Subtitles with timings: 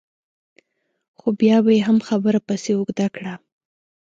[1.17, 3.33] خو بیا به یې هم خبره پسې اوږده کړه.